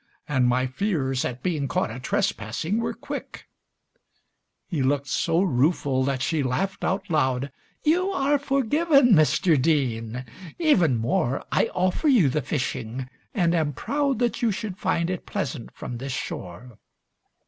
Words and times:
And 0.27 0.47
my 0.47 0.65
fears 0.65 1.23
At 1.25 1.43
being 1.43 1.67
caught 1.67 1.91
a 1.91 1.99
trespassing 1.99 2.79
were 2.79 2.95
quick." 2.95 3.43
XIV 3.53 3.99
He 4.65 4.81
looked 4.81 5.05
so 5.07 5.43
rueful 5.43 6.03
that 6.05 6.23
she 6.23 6.41
laughed 6.41 6.83
out 6.83 7.07
loud. 7.11 7.51
"You 7.83 8.09
are 8.11 8.39
forgiven, 8.39 9.09
Mr. 9.13 9.61
Deane. 9.61 10.25
Even 10.57 10.97
more, 10.97 11.45
I 11.51 11.67
offer 11.75 12.07
you 12.07 12.29
the 12.29 12.41
fishing, 12.41 13.09
and 13.35 13.53
am 13.53 13.73
proud 13.73 14.17
That 14.17 14.41
you 14.41 14.51
should 14.51 14.79
find 14.79 15.07
it 15.07 15.27
pleasant 15.27 15.69
from 15.75 15.99
this 15.99 16.13
shore. 16.13 16.79